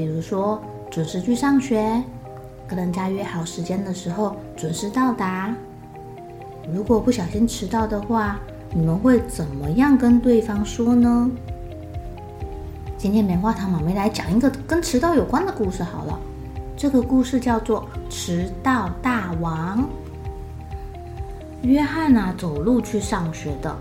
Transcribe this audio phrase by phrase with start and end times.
[0.00, 0.58] 比如说
[0.90, 2.02] 准时去上学，
[2.66, 5.54] 跟人家约好时间的时候准时到达。
[6.72, 8.40] 如果不小心迟到的话，
[8.72, 11.30] 你们会怎么样跟对方说呢？
[12.96, 16.18] 今天棉花糖妈咪来讲一个跟迟到有关的故事好了。
[16.78, 19.80] 这个故事叫做《迟到大王》。
[21.60, 23.76] 约翰啊，走路去上学的，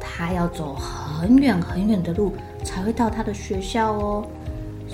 [0.00, 2.32] 他要走很远很远的路
[2.64, 4.26] 才会到他的学校哦。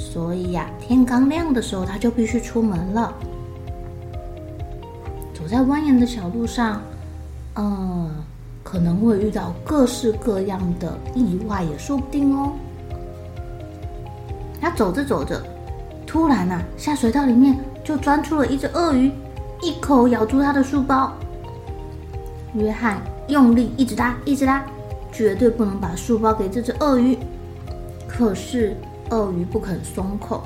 [0.00, 3.14] 所以呀，天刚亮的时候他就必须出门了。
[5.34, 6.80] 走在蜿蜒的小路上，
[7.56, 8.10] 嗯，
[8.64, 12.52] 可能会遇到各式各样的意外，也说不定哦。
[14.60, 15.40] 他走着走着，
[16.06, 19.12] 突然呐，下水道里面就钻出了一只鳄鱼，
[19.62, 21.12] 一口咬住他的书包。
[22.54, 24.64] 约翰用力一直拉，一直拉，
[25.12, 27.16] 绝对不能把书包给这只鳄鱼。
[28.08, 28.74] 可是。
[29.10, 30.44] 鳄鱼不肯松口，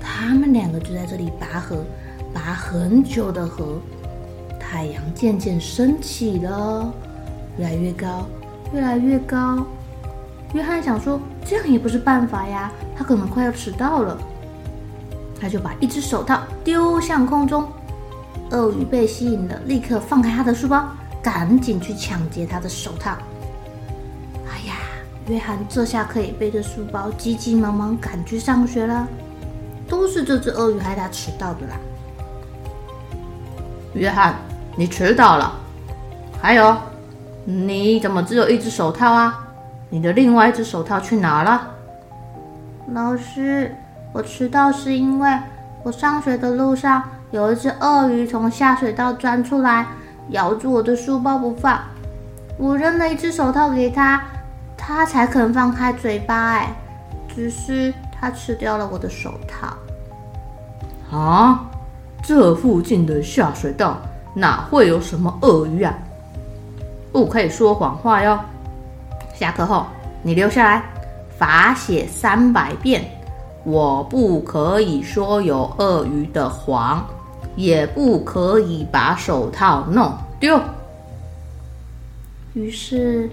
[0.00, 1.84] 他们两个就在这里拔河，
[2.32, 3.78] 拔很久的河。
[4.58, 6.92] 太阳渐渐升起了，
[7.58, 8.26] 越来越高，
[8.72, 9.64] 越来越高。
[10.54, 14.18] 约翰想说，这样也不是办法呀，他可能快要迟到了。
[15.40, 17.68] 他就把一只手套丢向空中，
[18.50, 20.88] 鳄鱼被吸引了，立刻放开他的书包，
[21.22, 23.16] 赶紧去抢劫他的手套。
[25.28, 29.06] 约翰这下可以背着书包急急忙忙赶去上学了，
[29.86, 31.74] 都是这只鳄鱼害他迟到的啦。
[33.92, 34.34] 约翰，
[34.74, 35.52] 你迟到了。
[36.40, 36.74] 还有，
[37.44, 39.46] 你怎么只有一只手套啊？
[39.90, 41.74] 你的另外一只手套去哪了？
[42.92, 43.74] 老师，
[44.14, 45.38] 我迟到是因为
[45.82, 47.02] 我上学的路上
[47.32, 49.88] 有一只鳄鱼从下水道钻出来，
[50.30, 51.78] 咬住我的书包不放，
[52.56, 54.22] 我扔了一只手套给他。
[54.88, 56.74] 他才肯放开嘴巴，哎，
[57.28, 59.76] 只是他吃掉了我的手套。
[61.14, 61.68] 啊，
[62.22, 63.98] 这附近的下水道
[64.32, 65.92] 哪会有什么鳄鱼啊？
[67.12, 68.40] 不可以说谎话哟！
[69.34, 69.84] 下课后
[70.22, 70.82] 你留下来，
[71.36, 73.04] 罚写三百遍。
[73.64, 77.06] 我不可以说有鳄鱼的谎，
[77.56, 80.10] 也不可以把手套弄
[80.40, 80.58] 丢。
[82.54, 83.28] 于是。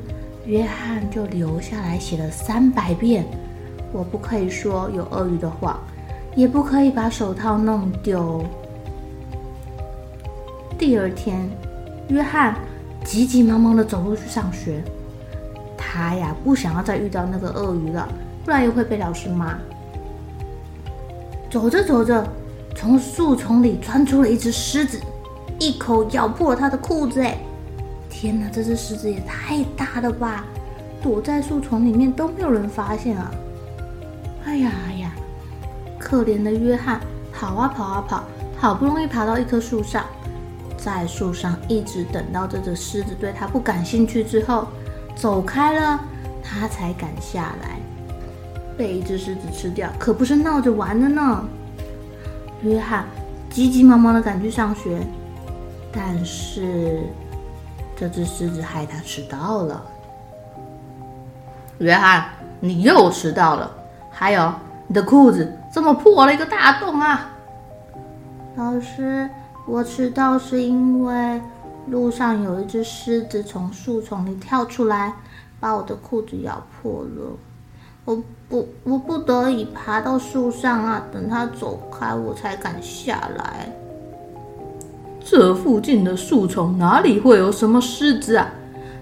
[0.45, 3.25] 约翰就留下来写了三百遍，
[3.91, 5.79] 我不可以说有鳄鱼的谎，
[6.35, 8.45] 也不可以把手套弄丢。
[10.77, 11.49] 第二天，
[12.09, 12.55] 约翰
[13.03, 14.83] 急急忙忙地走路去上学。
[15.75, 18.07] 他呀，不想要再遇到那个鳄鱼了，
[18.43, 19.57] 不然又会被老师骂。
[21.49, 22.27] 走着走着，
[22.75, 25.01] 从树丛里钻出了一只狮子，
[25.57, 27.21] 一口咬破了他的裤子。
[27.21, 27.35] 哎！
[28.17, 30.45] 天哪，这只狮子也太大了吧！
[31.03, 33.29] 躲在树丛里面都没有人发现啊！
[34.45, 35.11] 哎呀哎呀，
[35.99, 37.01] 可怜的约翰，
[37.33, 38.23] 跑啊跑啊跑，
[38.57, 40.05] 好不容易爬到一棵树上，
[40.77, 44.69] 在树上一直等到这只狮子对他不感兴趣之后
[45.13, 45.99] 走开了，
[46.41, 47.77] 他才敢下来。
[48.77, 51.45] 被一只狮子吃掉，可不是闹着玩的呢！
[52.63, 53.05] 约翰
[53.49, 55.05] 急急忙忙的赶去上学，
[55.91, 57.01] 但是。
[57.95, 59.83] 这只狮子害他迟到了。
[61.79, 63.71] 约翰，你又迟到了。
[64.11, 64.53] 还有，
[64.87, 67.31] 你的裤子怎么破了一个大洞啊？
[68.55, 69.29] 老师，
[69.65, 71.41] 我迟到是因为
[71.87, 75.13] 路上有一只狮子从树丛里跳出来，
[75.59, 77.37] 把我的裤子咬破了。
[78.05, 83.69] 我不，我不得已爬到树上啊，等它走开，我才敢下来。
[85.27, 88.47] 这附近的树丛哪里会有什么狮子啊？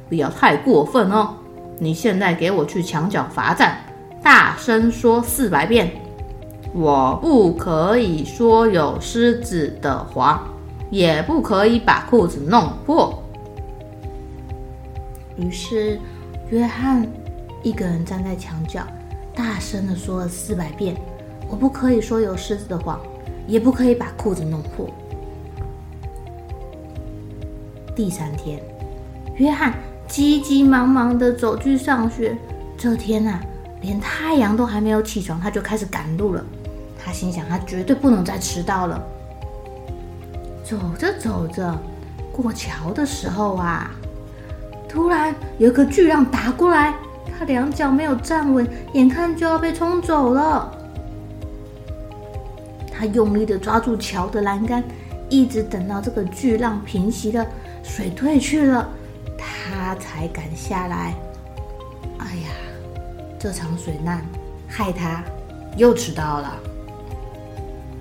[0.08, 1.36] 不要太过分哦！
[1.78, 3.78] 你现在给我去墙角罚站，
[4.24, 5.92] 大声说四百遍。
[6.74, 10.42] 我不可以说有狮子的谎，
[10.90, 13.22] 也不可以把裤子弄破。
[15.36, 16.00] 于是，
[16.50, 17.06] 约翰
[17.64, 18.82] 一个人站在墙角，
[19.36, 20.96] 大声的说了四百遍
[21.52, 22.98] ：“我不可以说有狮子的谎，
[23.46, 24.90] 也不可以把裤子弄破。”
[27.96, 28.60] 第三天，
[29.36, 29.74] 约翰
[30.08, 32.36] 急急忙忙的走去上学。
[32.76, 33.40] 这天啊，
[33.82, 36.44] 连太阳都还没有起床，他就开始赶路了。
[36.98, 39.02] 他心想，他绝对不能再迟到了。
[40.64, 41.78] 走着走着，
[42.32, 43.92] 过桥的时候啊，
[44.90, 46.96] 突然有一个巨浪打过来，
[47.38, 50.72] 他两脚没有站稳，眼看就要被冲走了。
[52.92, 54.84] 他用力的抓住桥的栏杆，
[55.34, 57.44] 一直等到这个巨浪平息了。
[57.82, 58.88] 水退去了，
[59.36, 61.16] 他才敢下来。
[62.20, 62.50] 哎呀，
[63.40, 64.22] 这场水难
[64.68, 65.24] 害他
[65.76, 66.54] 又迟到了。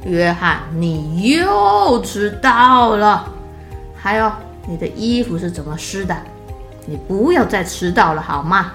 [0.04, 3.26] 约翰，你又迟到了。
[3.94, 4.30] 还有，
[4.66, 6.14] 你的衣服是怎么湿的？
[6.84, 8.72] 你不要再迟到了，好吗？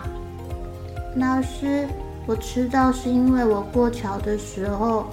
[1.16, 1.88] 老师，
[2.26, 5.06] 我迟到是因为我过桥的时候，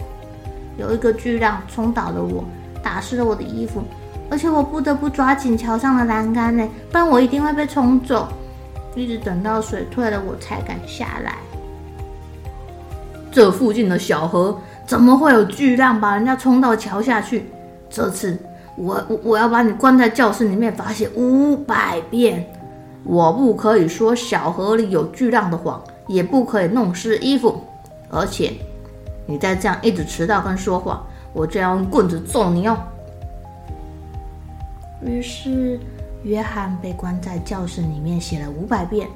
[0.78, 2.44] 有一个巨浪冲倒了我，
[2.84, 3.82] 打湿了我的衣服。
[4.30, 8.28] 而且我不得不抓紧桥上的栏杆呢，不然我一定会被冲走。
[8.94, 11.34] 一直等到水退了，我才敢下来。
[13.32, 17.50] 这附近的小河怎么会有巨浪把人家冲到桥下去？
[17.90, 18.38] 这次
[18.76, 22.46] 我我我要把你关在教室里面罚写五百遍。
[23.02, 27.62] 我不可以说小河里有巨浪的谎，也不可以弄湿衣服。
[28.08, 28.52] 而且
[29.26, 31.04] 你再这样一直迟到跟说谎，
[31.34, 32.78] 我就要用棍子揍你哦。
[35.02, 35.78] 于是，
[36.22, 39.06] 约翰被关在教室里面，写了五百遍：“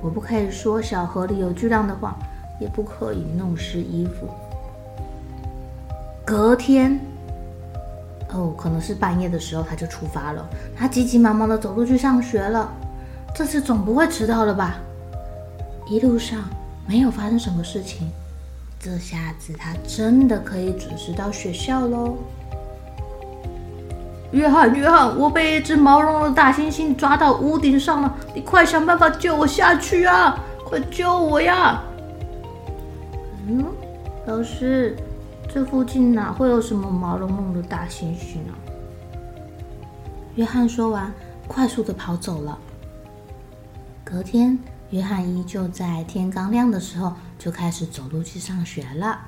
[0.00, 2.16] 我不可以说小河里有巨浪的话，
[2.60, 4.28] 也不可以弄湿衣服。”
[6.24, 7.00] 隔天，
[8.30, 10.48] 哦，可能是半夜的时候，他就出发了。
[10.76, 12.72] 他急急忙忙的走路去上学了。
[13.34, 14.76] 这次总不会迟到了吧？
[15.88, 16.44] 一路上
[16.86, 18.10] 没有发生什么事情，
[18.86, 22.16] 这下子他真的可以准时到学校喽。
[24.30, 30.38] 约翰，约翰，我被一只毛茸茸的大猩猩抓到屋顶上了，你快想办法救我下去啊！
[30.64, 31.82] 快救我呀！
[33.48, 33.64] 嗯，
[34.24, 34.96] 老师，
[35.52, 38.54] 这附近哪会有什么毛茸茸的大猩猩啊？
[40.36, 41.12] 约翰说完，
[41.48, 42.56] 快速的跑走了。
[44.04, 44.56] 隔天，
[44.90, 49.20] 约翰依旧在天刚亮的时候就开始走路去上学了。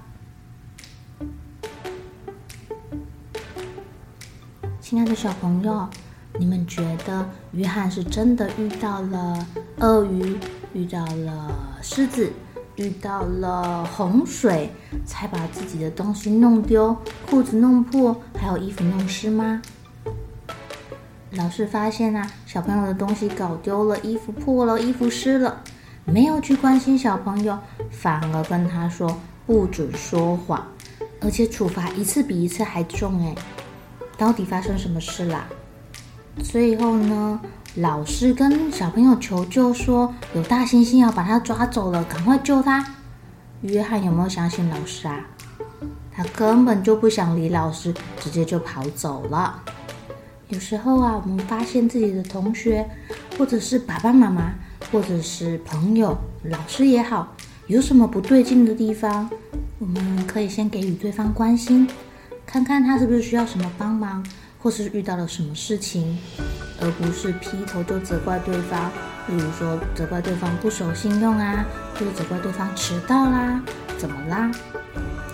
[4.80, 5.88] 亲爱的小朋友，
[6.38, 9.46] 你们觉得约翰是真的遇到了
[9.80, 10.38] 鳄鱼，
[10.72, 12.32] 遇到了狮子，
[12.76, 14.72] 遇到了洪水，
[15.04, 16.96] 才把自己的东西弄丢，
[17.28, 19.60] 裤子弄破，还有衣服弄湿吗？
[21.32, 25.62] 老师发现啊，小朋友的东西搞丢了，衣服破了，衣服湿了，
[26.06, 27.58] 没有去关心小朋友，
[27.90, 30.66] 反而跟他说不准说谎，
[31.20, 33.34] 而且处罚一次比一次还重哎。
[34.16, 35.46] 到底发生什么事啦？
[36.42, 37.38] 最后呢，
[37.74, 42.94] 老师跟小朋友求救说，有大猩猩要把他抓走了，赶快救他。
[43.60, 45.26] 约翰有没有相信老师啊？
[46.10, 49.62] 他根本就不想理老师，直接就跑走了。
[50.48, 52.88] 有时候啊，我们发现自己的同学，
[53.36, 54.54] 或者是爸爸妈妈，
[54.90, 57.34] 或者是朋友、老师也好，
[57.66, 59.28] 有什么不对劲的地方，
[59.78, 61.86] 我们可以先给予对方关心。
[62.46, 64.24] 看看他是不是需要什么帮忙，
[64.58, 66.18] 或是遇到了什么事情，
[66.80, 68.90] 而不是劈头就责怪对方。
[69.28, 71.62] 例如说，责怪对方不守信用啊，
[71.94, 73.62] 或者责怪对方迟到啦，
[73.98, 74.50] 怎么啦？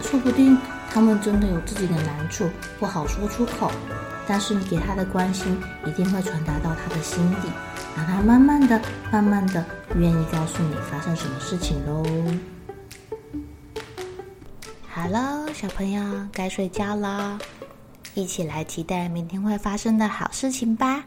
[0.03, 0.59] 说不定
[0.91, 2.49] 他们真的有自己的难处，
[2.81, 3.71] 不好说出口。
[4.27, 7.49] 但是你给他的关心，一定会传达到他的心底，
[7.97, 8.81] 让他慢慢的、
[9.13, 9.65] 慢慢的
[9.97, 12.03] 愿意告诉你发生什么事情喽。
[14.89, 16.03] 好喽，小朋友
[16.33, 17.39] 该睡觉啦，
[18.15, 21.05] 一起来期待明天会发生的好事情吧。